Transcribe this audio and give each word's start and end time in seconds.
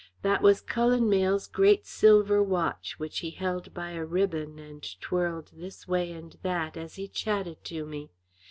That 0.23 0.41
was 0.41 0.61
Cullen 0.61 1.07
Mayle's 1.07 1.45
great 1.45 1.85
silver 1.85 2.41
watch 2.41 2.97
which 2.97 3.19
he 3.19 3.29
held 3.29 3.71
by 3.71 3.91
a 3.91 4.03
ribbon 4.03 4.57
and 4.57 4.81
twirled 4.99 5.51
this 5.53 5.87
way 5.87 6.11
and 6.11 6.35
that 6.41 6.75
as 6.75 6.95
he 6.95 7.07
chatted 7.07 7.63
to 7.65 7.85
me. 7.85 8.09